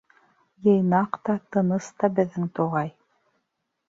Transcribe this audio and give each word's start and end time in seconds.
Йыйнаҡ 0.69 1.19
та, 1.29 1.35
тыныс 1.55 1.89
та 2.05 2.09
беҙҙең 2.21 2.47
туғай. 2.61 2.91